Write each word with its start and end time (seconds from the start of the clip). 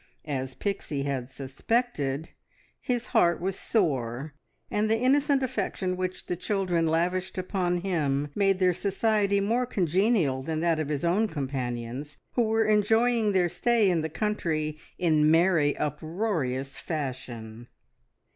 As 0.25 0.55
Pixie 0.55 1.03
had 1.03 1.29
suspected, 1.29 2.29
his 2.79 3.05
heart 3.13 3.39
was 3.39 3.55
sore, 3.55 4.33
and 4.71 4.89
the 4.89 4.97
innocent 4.97 5.43
affection 5.43 5.95
which 5.95 6.25
the 6.25 6.35
children 6.35 6.87
lavished 6.87 7.37
upon 7.37 7.81
him 7.81 8.29
made 8.33 8.57
their 8.57 8.73
society 8.73 9.39
more 9.39 9.67
congenial 9.67 10.41
than 10.41 10.59
that 10.61 10.79
of 10.79 10.89
his 10.89 11.05
own 11.05 11.27
companions, 11.27 12.17
who 12.33 12.41
were 12.41 12.65
enjoying 12.65 13.31
their 13.33 13.47
stay 13.47 13.91
in 13.91 14.01
the 14.01 14.09
country 14.09 14.79
in 14.97 15.29
merry, 15.29 15.77
uproarious 15.77 16.79
fashion. 16.79 17.67